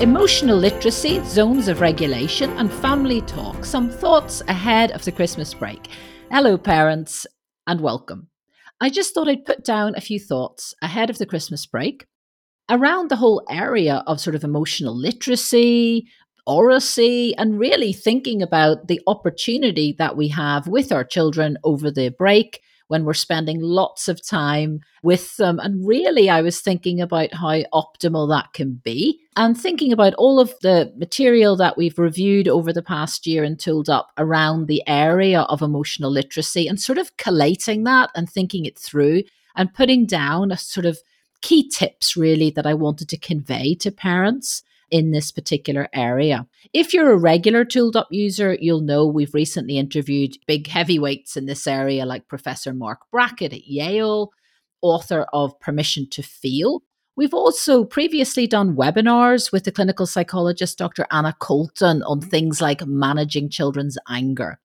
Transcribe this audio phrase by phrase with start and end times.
[0.00, 3.64] Emotional literacy, zones of regulation, and family talk.
[3.64, 5.88] Some thoughts ahead of the Christmas break.
[6.32, 7.28] Hello, parents,
[7.68, 8.26] and welcome.
[8.80, 12.06] I just thought I'd put down a few thoughts ahead of the Christmas break
[12.68, 16.08] around the whole area of sort of emotional literacy,
[16.44, 22.08] oracy, and really thinking about the opportunity that we have with our children over the
[22.08, 25.58] break when we're spending lots of time with them.
[25.58, 30.38] And really, I was thinking about how optimal that can be and thinking about all
[30.38, 34.82] of the material that we've reviewed over the past year and tooled up around the
[34.86, 39.22] area of emotional literacy and sort of collating that and thinking it through
[39.56, 40.98] and putting down a sort of
[41.40, 46.46] key tips really that I wanted to convey to parents in this particular area.
[46.72, 51.46] If you're a regular Tooled Up user, you'll know we've recently interviewed big heavyweights in
[51.46, 54.30] this area like Professor Mark Brackett at Yale,
[54.82, 56.82] author of Permission to Feel.
[57.16, 61.06] We've also previously done webinars with the clinical psychologist Dr.
[61.10, 62.28] Anna Colton on mm-hmm.
[62.28, 64.58] things like managing children's anger.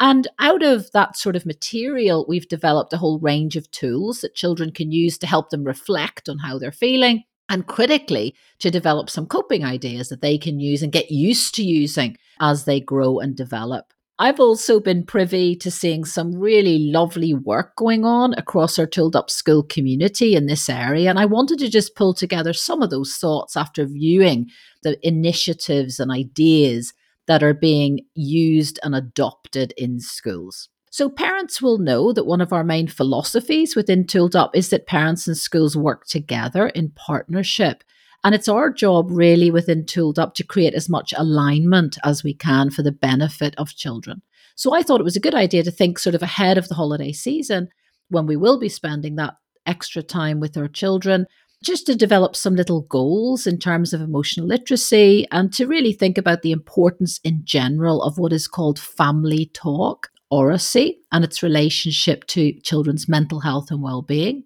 [0.00, 4.34] And out of that sort of material, we've developed a whole range of tools that
[4.34, 9.10] children can use to help them reflect on how they're feeling and critically to develop
[9.10, 13.18] some coping ideas that they can use and get used to using as they grow
[13.18, 13.92] and develop.
[14.18, 19.16] I've also been privy to seeing some really lovely work going on across our Tooled
[19.16, 21.10] Up School community in this area.
[21.10, 24.50] And I wanted to just pull together some of those thoughts after viewing
[24.84, 26.94] the initiatives and ideas
[27.26, 30.68] that are being used and adopted in schools.
[30.94, 34.86] So, parents will know that one of our main philosophies within Tooled Up is that
[34.86, 37.82] parents and schools work together in partnership.
[38.22, 42.32] And it's our job, really, within Tooled Up to create as much alignment as we
[42.32, 44.22] can for the benefit of children.
[44.54, 46.76] So, I thought it was a good idea to think sort of ahead of the
[46.76, 47.70] holiday season
[48.08, 49.34] when we will be spending that
[49.66, 51.26] extra time with our children
[51.60, 56.16] just to develop some little goals in terms of emotional literacy and to really think
[56.16, 62.26] about the importance in general of what is called family talk oracy and its relationship
[62.26, 64.42] to children's mental health and well-being.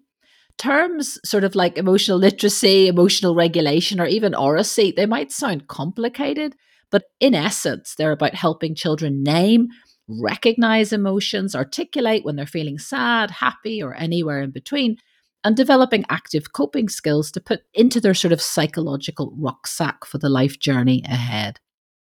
[0.59, 6.53] Terms sort of like emotional literacy emotional regulation or even oracy they might sound complicated
[6.91, 9.69] but in essence they're about helping children name
[10.07, 14.97] recognize emotions articulate when they're feeling sad happy or anywhere in between
[15.45, 20.29] and developing active coping skills to put into their sort of psychological rucksack for the
[20.29, 21.61] life journey ahead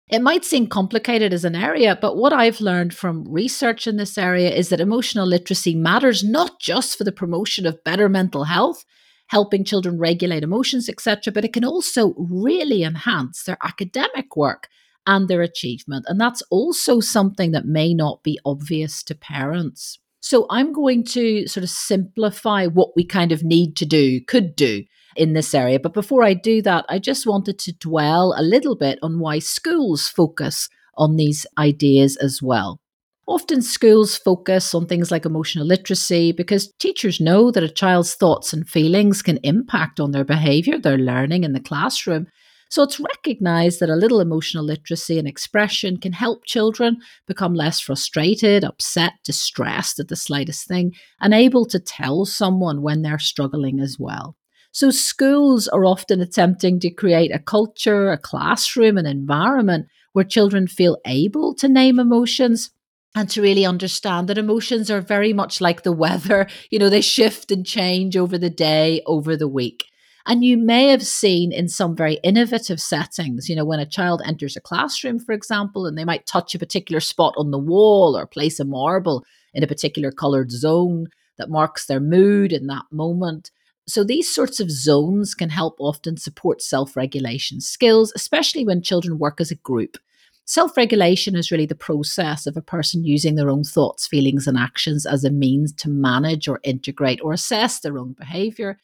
[0.09, 4.19] it might seem complicated as an area, but what I've learned from research in this
[4.19, 8.85] area is that emotional literacy matters not just for the promotion of better mental health,
[9.29, 14.69] helping children regulate emotions, etc., but it can also really enhance their academic work
[15.07, 16.05] and their achievement.
[16.07, 19.99] And that's also something that may not be obvious to parents.
[20.21, 24.55] So I'm going to sort of simplify what we kind of need to do, could
[24.55, 24.85] do
[25.17, 25.81] in this area.
[25.81, 29.39] But before I do that, I just wanted to dwell a little bit on why
[29.39, 32.81] schools focus on these ideas as well.
[33.27, 38.53] Often schools focus on things like emotional literacy because teachers know that a child's thoughts
[38.53, 42.27] and feelings can impact on their behavior, their learning in the classroom.
[42.71, 47.81] So it's recognized that a little emotional literacy and expression can help children become less
[47.81, 53.81] frustrated, upset, distressed at the slightest thing, and able to tell someone when they're struggling
[53.81, 54.37] as well.
[54.75, 60.67] So schools are often attempting to create a culture, a classroom, an environment where children
[60.67, 62.71] feel able to name emotions
[63.15, 66.49] and to really understand that emotions are very much like the weather.
[66.73, 69.85] You know, they shift and change over the day, over the week.
[70.27, 74.23] And you may have seen in some very innovative settings, you know, when a child
[74.25, 78.17] enters a classroom, for example, and they might touch a particular spot on the wall
[78.19, 81.07] or place a marble in a particular colored zone
[81.39, 83.53] that marks their mood in that moment.
[83.87, 89.19] So, these sorts of zones can help often support self regulation skills, especially when children
[89.19, 89.99] work as a group.
[90.47, 94.59] Self regulation is really the process of a person using their own thoughts, feelings, and
[94.59, 98.79] actions as a means to manage or integrate or assess their own behavior.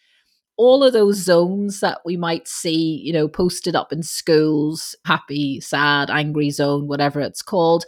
[0.56, 5.60] All of those zones that we might see, you know, posted up in schools happy,
[5.60, 7.84] sad, angry zone, whatever it's called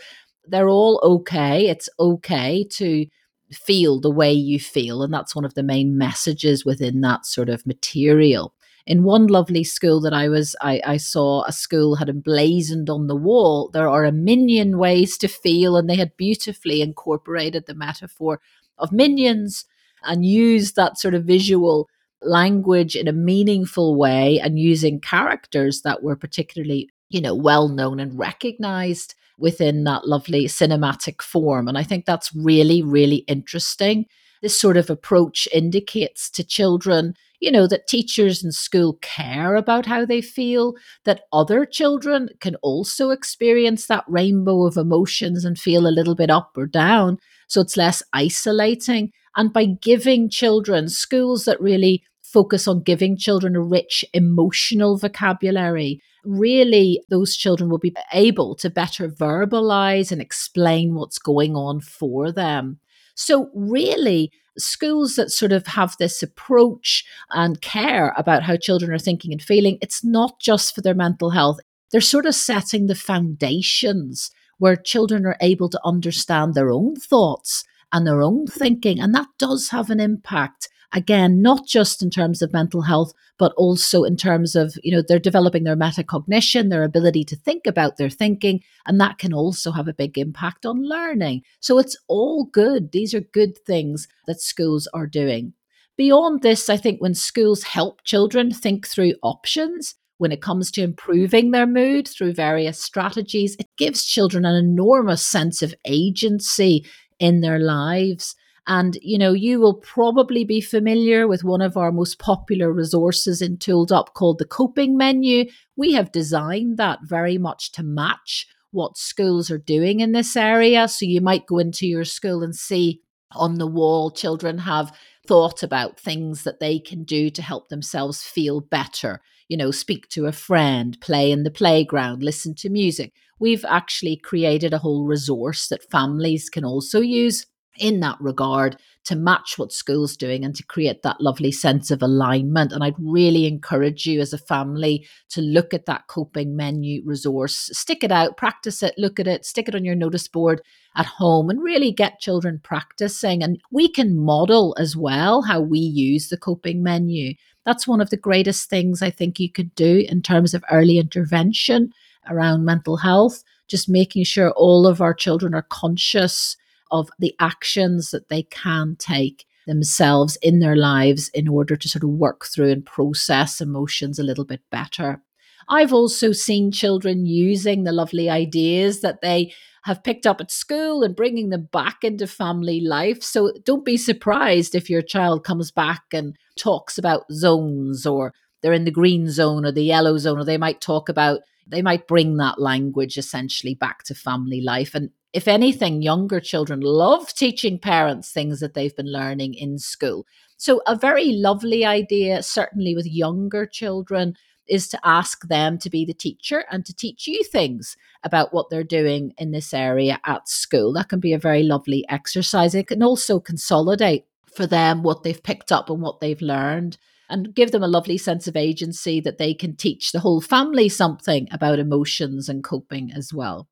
[0.46, 1.68] they're all okay.
[1.68, 3.06] It's okay to
[3.54, 5.02] feel the way you feel.
[5.02, 8.54] And that's one of the main messages within that sort of material.
[8.84, 13.06] In one lovely school that I was, I, I saw a school had emblazoned on
[13.06, 17.74] the wall, there are a million ways to feel, and they had beautifully incorporated the
[17.74, 18.40] metaphor
[18.78, 19.66] of minions
[20.02, 21.88] and used that sort of visual
[22.22, 28.00] language in a meaningful way and using characters that were particularly, you know, well known
[28.00, 31.68] and recognized within that lovely cinematic form.
[31.68, 34.06] And I think that's really, really interesting.
[34.40, 39.84] This sort of approach indicates to children, you know, that teachers in school care about
[39.84, 40.74] how they feel,
[41.04, 46.30] that other children can also experience that rainbow of emotions and feel a little bit
[46.30, 47.18] up or down.
[47.48, 49.12] So it's less isolating.
[49.36, 56.00] And by giving children schools that really focus on giving children a rich emotional vocabulary,
[56.24, 62.32] really those children will be able to better verbalize and explain what's going on for
[62.32, 62.78] them.
[63.14, 68.98] So, really, schools that sort of have this approach and care about how children are
[68.98, 71.58] thinking and feeling, it's not just for their mental health.
[71.90, 77.64] They're sort of setting the foundations where children are able to understand their own thoughts
[77.92, 79.00] and their own thinking.
[79.00, 83.52] And that does have an impact again not just in terms of mental health but
[83.56, 87.96] also in terms of you know they're developing their metacognition their ability to think about
[87.96, 91.42] their thinking and that can also have a big impact on learning.
[91.60, 92.92] So it's all good.
[92.92, 95.54] These are good things that schools are doing.
[95.96, 100.82] Beyond this i think when schools help children think through options when it comes to
[100.82, 106.84] improving their mood through various strategies it gives children an enormous sense of agency
[107.18, 108.34] in their lives
[108.66, 113.42] and, you know, you will probably be familiar with one of our most popular resources
[113.42, 115.46] in Tooled Up called the coping menu.
[115.76, 120.86] We have designed that very much to match what schools are doing in this area.
[120.86, 123.00] So you might go into your school and see
[123.32, 128.22] on the wall children have thought about things that they can do to help themselves
[128.22, 129.20] feel better.
[129.48, 133.12] You know, speak to a friend, play in the playground, listen to music.
[133.38, 137.46] We've actually created a whole resource that families can also use
[137.78, 142.02] in that regard to match what school's doing and to create that lovely sense of
[142.02, 142.72] alignment.
[142.72, 147.70] And I'd really encourage you as a family to look at that coping menu resource,
[147.72, 150.62] stick it out, practice it, look at it, stick it on your notice board
[150.94, 153.42] at home and really get children practicing.
[153.42, 157.34] And we can model as well how we use the coping menu.
[157.64, 160.98] That's one of the greatest things I think you could do in terms of early
[160.98, 161.92] intervention
[162.28, 166.56] around mental health, just making sure all of our children are conscious
[166.92, 172.04] of the actions that they can take themselves in their lives in order to sort
[172.04, 175.22] of work through and process emotions a little bit better.
[175.68, 179.52] I've also seen children using the lovely ideas that they
[179.84, 183.22] have picked up at school and bringing them back into family life.
[183.22, 188.72] So don't be surprised if your child comes back and talks about zones or they're
[188.72, 192.06] in the green zone or the yellow zone, or they might talk about, they might
[192.06, 194.94] bring that language essentially back to family life.
[194.94, 200.26] And if anything, younger children love teaching parents things that they've been learning in school.
[200.56, 204.34] So, a very lovely idea, certainly with younger children,
[204.68, 208.70] is to ask them to be the teacher and to teach you things about what
[208.70, 210.92] they're doing in this area at school.
[210.92, 212.74] That can be a very lovely exercise.
[212.74, 214.24] It can also consolidate
[214.54, 216.98] for them what they've picked up and what they've learned
[217.32, 220.88] and give them a lovely sense of agency that they can teach the whole family
[220.88, 223.68] something about emotions and coping as well.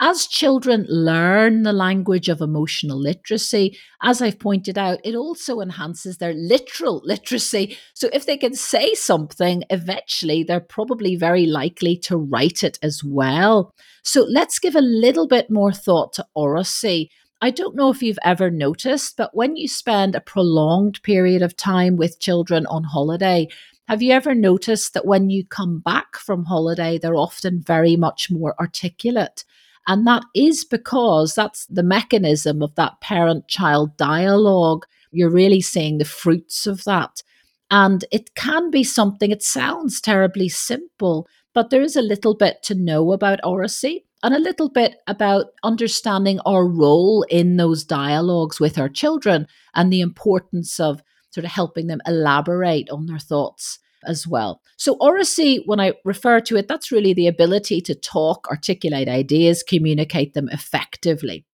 [0.00, 6.18] As children learn the language of emotional literacy, as I've pointed out, it also enhances
[6.18, 7.78] their literal literacy.
[7.94, 13.02] So if they can say something, eventually they're probably very likely to write it as
[13.04, 13.72] well.
[14.02, 17.10] So let's give a little bit more thought to oracy.
[17.40, 21.56] I don't know if you've ever noticed, but when you spend a prolonged period of
[21.56, 23.48] time with children on holiday,
[23.86, 28.30] have you ever noticed that when you come back from holiday, they're often very much
[28.30, 29.44] more articulate?
[29.86, 34.86] And that is because that's the mechanism of that parent child dialogue.
[35.10, 37.22] You're really seeing the fruits of that.
[37.70, 42.62] And it can be something, it sounds terribly simple, but there is a little bit
[42.64, 48.58] to know about oracy and a little bit about understanding our role in those dialogues
[48.58, 53.78] with our children and the importance of sort of helping them elaborate on their thoughts
[54.06, 54.62] as well.
[54.78, 59.62] So, oracy, when I refer to it, that's really the ability to talk, articulate ideas,
[59.62, 61.44] communicate them effectively.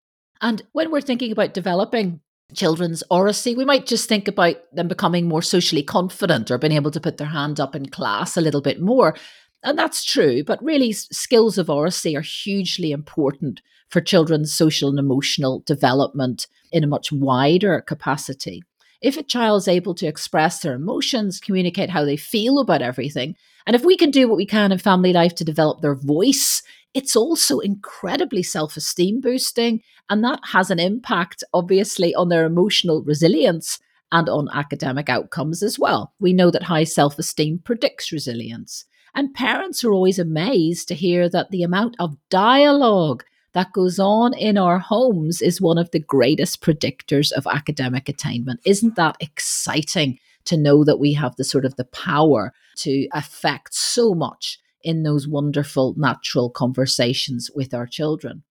[0.41, 2.21] And when we're thinking about developing
[2.55, 6.93] children's oracy, we might just think about them becoming more socially confident or being able
[6.93, 9.17] to put their hand up in class a little bit more.
[9.62, 14.99] And that's true, but really, skills of oracy are hugely important for children's social and
[14.99, 18.62] emotional development in a much wider capacity.
[19.02, 23.35] If a child is able to express their emotions, communicate how they feel about everything,
[23.67, 26.62] and if we can do what we can in family life to develop their voice,
[26.95, 29.83] it's also incredibly self esteem boosting.
[30.09, 33.79] And that has an impact, obviously, on their emotional resilience
[34.12, 36.12] and on academic outcomes as well.
[36.19, 38.85] We know that high self esteem predicts resilience.
[39.14, 44.33] And parents are always amazed to hear that the amount of dialogue that goes on
[44.35, 48.61] in our homes is one of the greatest predictors of academic attainment.
[48.64, 53.75] Isn't that exciting to know that we have the sort of the power to affect
[53.75, 58.43] so much in those wonderful natural conversations with our children.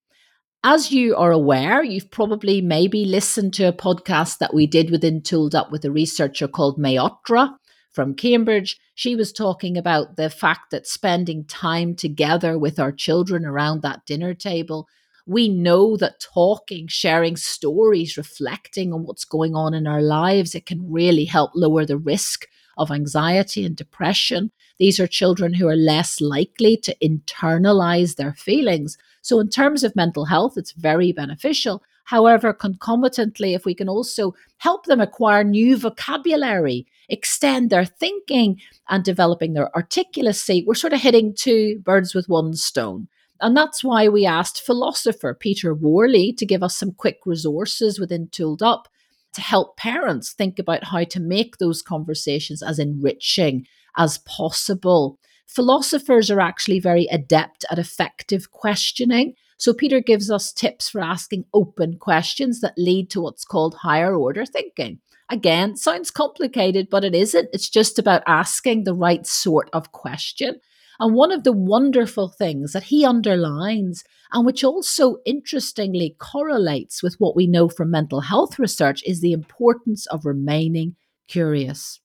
[0.63, 5.21] As you are aware, you've probably maybe listened to a podcast that we did within
[5.21, 7.55] Tooled Up with a researcher called Mayotra
[7.91, 8.79] from Cambridge.
[8.95, 14.05] She was talking about the fact that spending time together with our children around that
[14.05, 14.87] dinner table,
[15.25, 20.65] we know that talking, sharing stories, reflecting on what's going on in our lives, it
[20.65, 24.51] can really help lower the risk of anxiety and depression.
[24.79, 28.97] These are children who are less likely to internalize their feelings.
[29.21, 31.83] So, in terms of mental health, it's very beneficial.
[32.09, 39.03] However, concomitantly, if we can also help them acquire new vocabulary, extend their thinking, and
[39.03, 43.09] developing their articulacy, we're sort of hitting two birds with one stone.
[43.41, 48.27] And that's why we asked philosopher Peter Worley to give us some quick resources within
[48.31, 48.87] Tooled Up
[49.33, 55.19] to help parents think about how to make those conversations as enriching as possible.
[55.45, 59.35] Philosophers are actually very adept at effective questioning.
[59.59, 64.15] So, Peter gives us tips for asking open questions that lead to what's called higher
[64.15, 64.99] order thinking.
[65.29, 67.49] Again, sounds complicated, but it isn't.
[67.51, 70.61] It's just about asking the right sort of question.
[70.97, 77.15] And one of the wonderful things that he underlines, and which also interestingly correlates with
[77.19, 80.95] what we know from mental health research, is the importance of remaining
[81.27, 81.99] curious.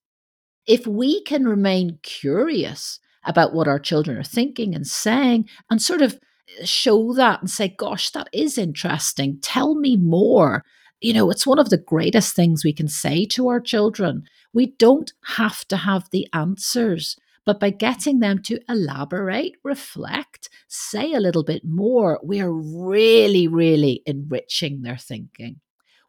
[0.66, 6.02] If we can remain curious about what our children are thinking and saying, and sort
[6.02, 6.18] of
[6.64, 10.64] show that and say, gosh, that is interesting, tell me more.
[11.00, 14.24] You know, it's one of the greatest things we can say to our children.
[14.52, 17.16] We don't have to have the answers.
[17.46, 24.02] But by getting them to elaborate, reflect, say a little bit more, we're really, really
[24.06, 25.60] enriching their thinking.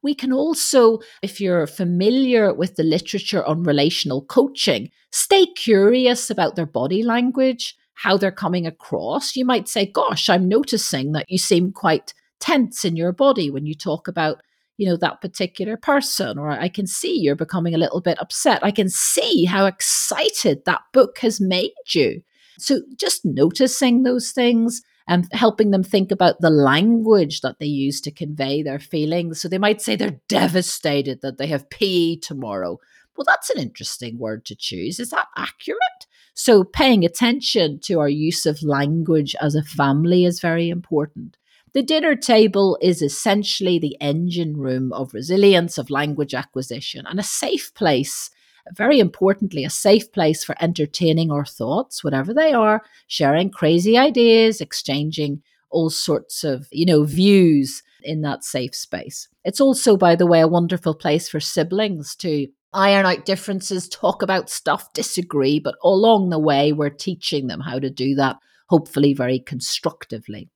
[0.01, 6.56] We can also, if you're familiar with the literature on relational coaching, stay curious about
[6.56, 9.36] their body language, how they're coming across.
[9.36, 13.66] You might say, Gosh, I'm noticing that you seem quite tense in your body when
[13.66, 14.42] you talk about
[14.78, 18.64] you know that particular person or i can see you're becoming a little bit upset.
[18.64, 22.22] I can see how excited that book has made you.
[22.58, 28.02] So just noticing those things and helping them think about the language that they use
[28.02, 29.40] to convey their feelings.
[29.40, 32.80] So they might say they're devastated that they have PE tomorrow.
[33.16, 35.00] Well that's an interesting word to choose.
[35.00, 40.39] Is that accurate so paying attention to our use of language as a family is
[40.39, 41.38] very important
[41.74, 47.24] the dinner table is essentially the engine room of resilience, of language acquisition, and a
[47.24, 48.32] safe place
[48.74, 54.62] very importantly, a safe place for entertaining our thoughts, whatever they are, sharing crazy ideas,
[54.62, 59.27] exchanging all sorts of, you know, views in that safe space.
[59.44, 64.22] It's also, by the way, a wonderful place for siblings to iron out differences, talk
[64.22, 68.36] about stuff, disagree, but along the way, we're teaching them how to do that,
[68.67, 70.50] hopefully very constructively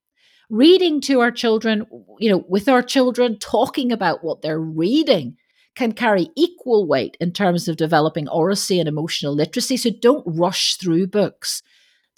[0.50, 1.86] reading to our children,
[2.20, 5.38] you know, with our children, talking about what they're reading
[5.76, 9.78] can carry equal weight in terms of developing oracy and emotional literacy.
[9.78, 11.62] So don't rush through books.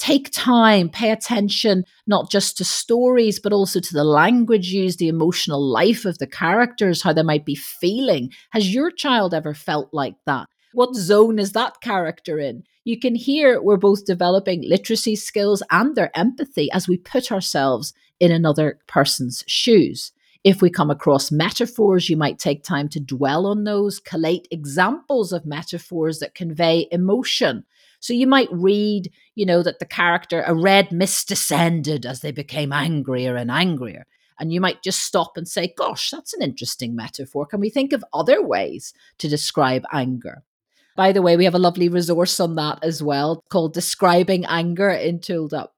[0.02, 5.08] Take time, pay attention not just to stories, but also to the language used, the
[5.08, 8.32] emotional life of the characters, how they might be feeling.
[8.50, 10.48] Has your child ever felt like that?
[10.74, 12.64] What zone is that character in?
[12.84, 17.94] You can hear we're both developing literacy skills and their empathy as we put ourselves
[18.20, 20.14] in another person's shoes.
[20.44, 25.32] If we come across metaphors, you might take time to dwell on those, collate examples
[25.32, 27.66] of metaphors that convey emotion.
[28.02, 32.32] So you might read, you know, that the character, a red mist descended as they
[32.32, 34.06] became angrier and angrier.
[34.40, 37.46] And you might just stop and say, gosh, that's an interesting metaphor.
[37.46, 40.44] Can we think of other ways to describe anger?
[40.96, 44.90] By the way, we have a lovely resource on that as well called Describing Anger
[44.90, 45.76] in Tooled Up.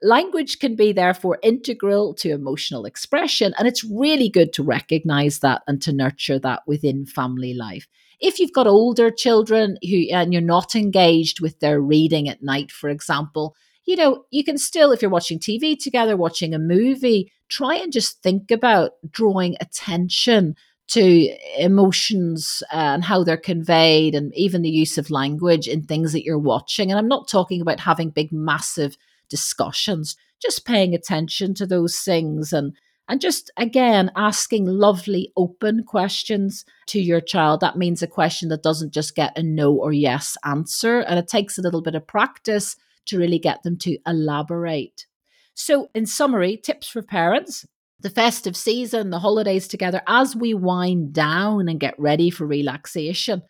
[0.00, 5.62] Language can be therefore integral to emotional expression, and it's really good to recognize that
[5.66, 7.88] and to nurture that within family life.
[8.20, 12.70] If you've got older children who and you're not engaged with their reading at night,
[12.70, 13.54] for example,
[13.84, 17.92] you know, you can still, if you're watching TV together, watching a movie, try and
[17.92, 20.56] just think about drawing attention
[20.86, 26.12] to emotions uh, and how they're conveyed and even the use of language in things
[26.12, 26.90] that you're watching.
[26.90, 28.96] And I'm not talking about having big, massive
[29.28, 32.74] discussions, just paying attention to those things and
[33.08, 37.60] and just again asking lovely open questions to your child.
[37.60, 41.28] That means a question that doesn't just get a no or yes answer and it
[41.28, 45.06] takes a little bit of practice to really get them to elaborate.
[45.54, 47.66] So in summary tips for parents.
[48.00, 53.42] The festive season the holidays together as we wind down and get ready for relaxation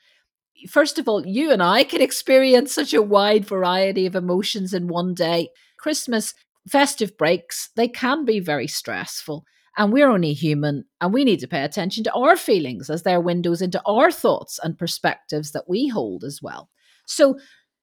[0.68, 4.88] first of all, you and I can experience such a wide variety of emotions in
[4.88, 5.50] one day.
[5.78, 6.34] Christmas
[6.68, 9.44] festive breaks, they can be very stressful.
[9.76, 13.20] And we're only human, and we need to pay attention to our feelings as they're
[13.20, 16.70] windows into our thoughts and perspectives that we hold as well.
[17.06, 17.38] So,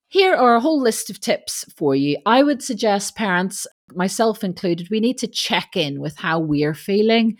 [0.07, 2.17] here are a whole list of tips for you.
[2.25, 7.37] I would suggest parents, myself included, we need to check in with how we're feeling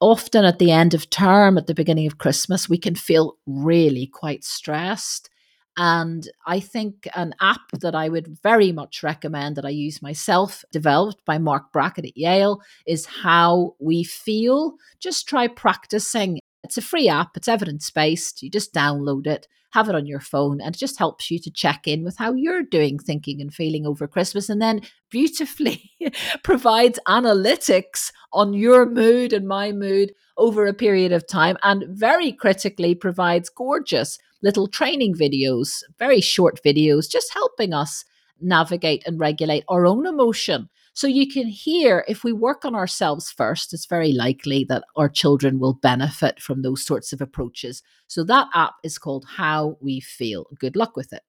[0.00, 4.06] often at the end of term, at the beginning of Christmas, we can feel really
[4.06, 5.30] quite stressed.
[5.76, 10.64] And I think an app that I would very much recommend that I use myself,
[10.72, 14.76] developed by Mark Brackett at Yale, is How We Feel.
[15.00, 16.38] Just try practicing.
[16.64, 18.42] It's a free app, it's evidence based.
[18.42, 21.50] You just download it have it on your phone and it just helps you to
[21.50, 24.80] check in with how you're doing thinking and feeling over Christmas and then
[25.10, 25.90] beautifully
[26.42, 32.32] provides analytics on your mood and my mood over a period of time and very
[32.32, 38.04] critically provides gorgeous little training videos, very short videos, just helping us
[38.40, 43.30] navigate and regulate our own emotion so you can hear if we work on ourselves
[43.30, 47.82] first, it's very likely that our children will benefit from those sorts of approaches.
[48.06, 50.46] So that app is called How We Feel.
[50.58, 51.20] Good luck with it.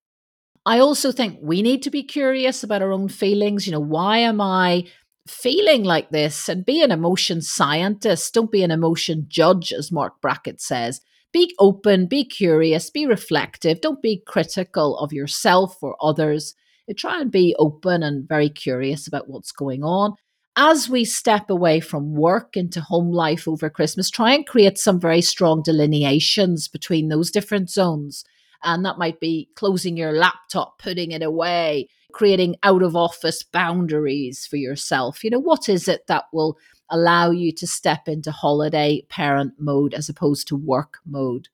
[0.65, 3.67] I also think we need to be curious about our own feelings.
[3.67, 4.85] You know, why am I
[5.27, 6.47] feeling like this?
[6.47, 8.33] And be an emotion scientist.
[8.33, 11.01] Don't be an emotion judge, as Mark Brackett says.
[11.33, 13.81] Be open, be curious, be reflective.
[13.81, 16.55] Don't be critical of yourself or others
[16.89, 20.15] uh, try and be open and very curious about what's going on.
[20.55, 24.99] As we step away from work into home life over Christmas, try and create some
[24.99, 28.23] very strong delineations between those different zones.
[28.63, 34.47] And that might be closing your laptop, putting it away, creating out of office boundaries
[34.47, 35.23] for yourself.
[35.23, 36.57] You know, what is it that will
[36.89, 41.49] allow you to step into holiday parent mode as opposed to work mode?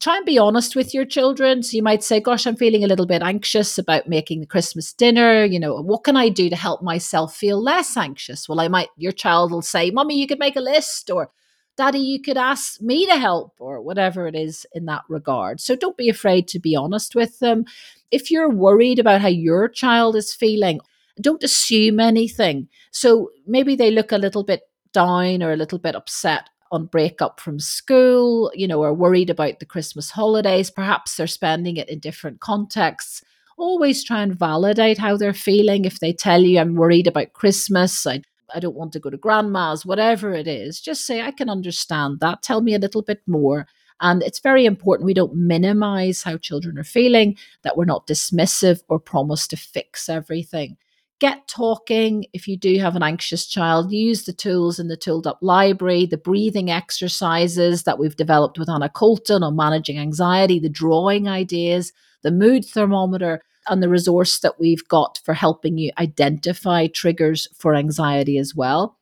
[0.00, 1.62] try and be honest with your children.
[1.62, 4.92] So you might say, Gosh, I'm feeling a little bit anxious about making the Christmas
[4.92, 5.44] dinner.
[5.44, 8.48] You know, what can I do to help myself feel less anxious?
[8.48, 11.30] Well, I might, your child will say, Mommy, you could make a list, or
[11.76, 15.60] Daddy, you could ask me to help, or whatever it is in that regard.
[15.60, 17.64] So don't be afraid to be honest with them.
[18.10, 20.80] If you're worried about how your child is feeling,
[21.20, 22.68] don't assume anything.
[22.90, 27.38] So maybe they look a little bit down or a little bit upset on breakup
[27.38, 30.70] from school, you know, are worried about the Christmas holidays.
[30.70, 33.22] Perhaps they're spending it in different contexts.
[33.56, 35.84] Always try and validate how they're feeling.
[35.84, 38.22] If they tell you, I'm worried about Christmas, I,
[38.52, 42.18] I don't want to go to grandma's, whatever it is, just say, I can understand
[42.20, 42.42] that.
[42.42, 43.66] Tell me a little bit more.
[44.00, 48.82] And it's very important we don't minimize how children are feeling, that we're not dismissive
[48.88, 50.76] or promise to fix everything
[51.24, 52.26] get talking.
[52.34, 56.04] If you do have an anxious child, use the tools in the Tooled Up library,
[56.04, 61.94] the breathing exercises that we've developed with Anna Colton on managing anxiety, the drawing ideas,
[62.22, 67.74] the mood thermometer, and the resource that we've got for helping you identify triggers for
[67.74, 68.98] anxiety as well.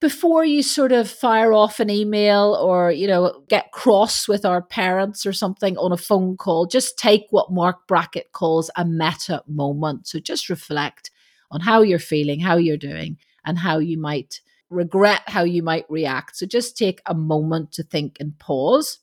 [0.00, 4.62] Before you sort of fire off an email or you know get cross with our
[4.62, 9.42] parents or something on a phone call just take what mark brackett calls a meta
[9.48, 10.06] moment.
[10.06, 11.10] So just reflect
[11.52, 14.40] on how you're feeling, how you're doing, and how you might
[14.72, 16.36] regret how you might react.
[16.36, 18.98] So just take a moment to think and pause.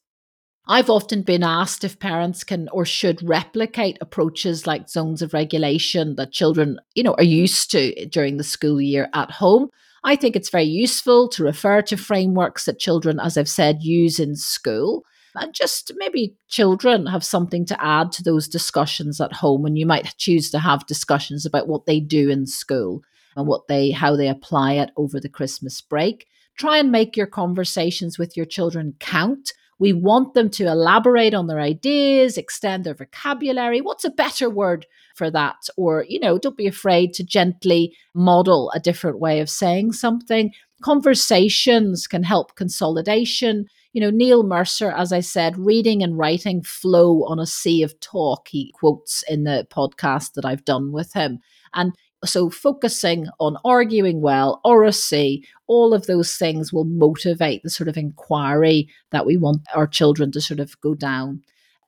[0.68, 6.16] I've often been asked if parents can or should replicate approaches like zones of regulation
[6.16, 9.70] that children, you know, are used to during the school year at home.
[10.04, 14.20] I think it's very useful to refer to frameworks that children, as I've said, use
[14.20, 15.04] in school
[15.36, 19.86] and just maybe children have something to add to those discussions at home and you
[19.86, 23.02] might choose to have discussions about what they do in school
[23.36, 26.28] and what they how they apply it over the christmas break.
[26.58, 29.54] Try and make your conversations with your children count.
[29.78, 33.80] We want them to elaborate on their ideas extend their vocabulary.
[33.80, 35.70] What's a better word for that?
[35.78, 40.52] Or you know don't be afraid to gently model a different way of saying something.
[40.82, 47.24] Conversations can help consolidation you know, Neil Mercer, as I said, reading and writing flow
[47.26, 51.40] on a sea of talk, he quotes in the podcast that I've done with him.
[51.74, 51.94] And
[52.26, 57.98] so focusing on arguing well, oracy, all of those things will motivate the sort of
[57.98, 61.42] inquiry that we want our children to sort of go down.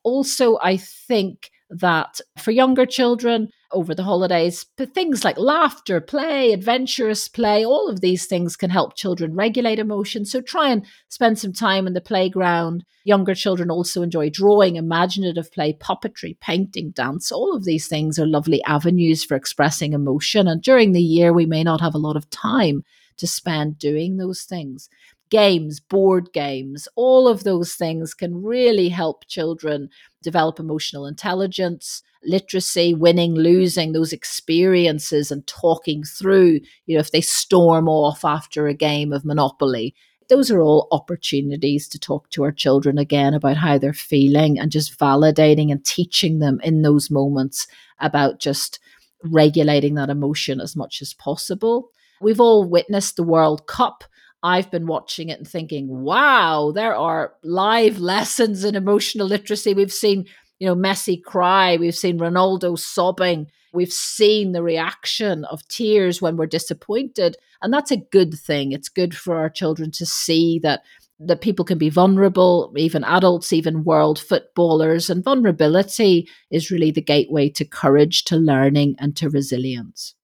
[0.03, 6.53] Also, I think that for younger children over the holidays, But things like laughter, play,
[6.53, 10.31] adventurous play, all of these things can help children regulate emotions.
[10.31, 12.83] So try and spend some time in the playground.
[13.03, 17.31] Younger children also enjoy drawing, imaginative play, puppetry, painting, dance.
[17.31, 20.47] All of these things are lovely avenues for expressing emotion.
[20.47, 22.83] And during the year, we may not have a lot of time
[23.17, 24.89] to spend doing those things
[25.31, 29.89] games, board games, all of those things can really help children
[30.21, 37.21] develop emotional intelligence, literacy, winning, losing, those experiences and talking through, you know, if they
[37.21, 39.95] storm off after a game of Monopoly.
[40.29, 44.71] Those are all opportunities to talk to our children again about how they're feeling and
[44.71, 47.67] just validating and teaching them in those moments
[47.99, 48.79] about just
[49.23, 51.89] regulating that emotion as much as possible.
[52.21, 54.03] We've all witnessed the World Cup
[54.43, 59.73] I've been watching it and thinking, wow, there are live lessons in emotional literacy.
[59.73, 60.25] We've seen,
[60.59, 66.37] you know, Messi cry, we've seen Ronaldo sobbing, we've seen the reaction of tears when
[66.37, 67.37] we're disappointed.
[67.61, 68.71] And that's a good thing.
[68.71, 70.81] It's good for our children to see that
[71.23, 75.07] that people can be vulnerable, even adults, even world footballers.
[75.07, 80.15] And vulnerability is really the gateway to courage, to learning, and to resilience.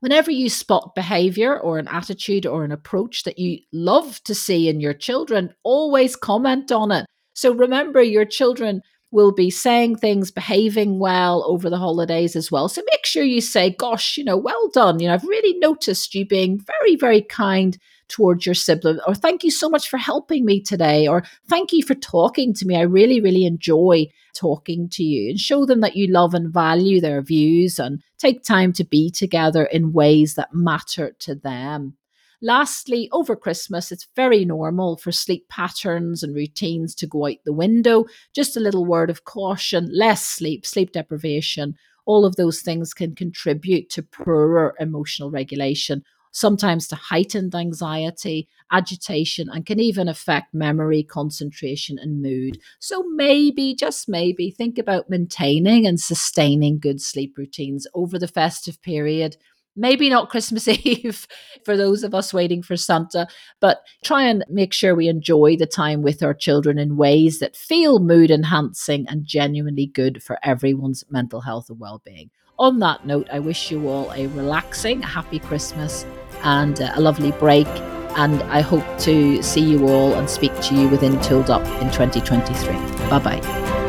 [0.00, 4.68] Whenever you spot behavior or an attitude or an approach that you love to see
[4.68, 7.06] in your children, always comment on it.
[7.34, 8.80] So remember, your children
[9.12, 12.68] will be saying things, behaving well over the holidays as well.
[12.68, 15.00] So make sure you say, Gosh, you know, well done.
[15.00, 17.76] You know, I've really noticed you being very, very kind
[18.08, 21.82] towards your sibling, or thank you so much for helping me today, or thank you
[21.82, 22.76] for talking to me.
[22.76, 27.00] I really, really enjoy talking to you and show them that you love and value
[27.00, 31.96] their views and take time to be together in ways that matter to them.
[32.42, 37.52] Lastly, over Christmas, it's very normal for sleep patterns and routines to go out the
[37.52, 38.06] window.
[38.34, 41.74] Just a little word of caution less sleep, sleep deprivation,
[42.06, 49.48] all of those things can contribute to poorer emotional regulation sometimes to heightened anxiety, agitation,
[49.50, 52.60] and can even affect memory, concentration, and mood.
[52.78, 58.80] So maybe, just maybe, think about maintaining and sustaining good sleep routines over the festive
[58.82, 59.36] period.
[59.76, 61.26] Maybe not Christmas Eve
[61.64, 63.26] for those of us waiting for Santa,
[63.60, 67.56] but try and make sure we enjoy the time with our children in ways that
[67.56, 72.30] feel mood enhancing and genuinely good for everyone's mental health and well being.
[72.58, 76.04] On that note, I wish you all a relaxing, happy Christmas
[76.42, 77.68] and a lovely break.
[78.16, 81.90] And I hope to see you all and speak to you within Tooled Up in
[81.90, 82.74] 2023.
[83.08, 83.79] Bye bye.